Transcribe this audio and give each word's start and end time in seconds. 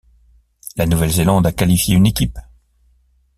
La 0.77 0.87
Nouvelle-Zélande 0.87 1.45
a 1.45 1.51
qualifié 1.51 1.95
une 1.95 2.07
équipe. 2.07 2.39